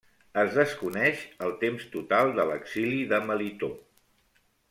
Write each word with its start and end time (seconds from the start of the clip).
Es 0.43 0.53
desconeix 0.59 1.21
el 1.47 1.53
temps 1.65 1.85
total 1.97 2.33
de 2.39 2.47
l'exili 2.53 2.99
de 3.13 3.21
Melitó. 3.29 3.71